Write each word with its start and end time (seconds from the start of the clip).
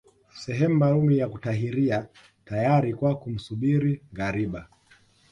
Sehemu 0.33 0.75
maalumu 0.75 1.11
ya 1.11 1.29
kutahiria 1.29 2.07
tayari 2.45 2.93
kwa 2.93 3.15
kumsubiri 3.19 4.01
ngariba 4.13 4.69